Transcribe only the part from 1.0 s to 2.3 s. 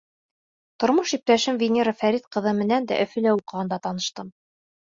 иптәшем Венера Фәрит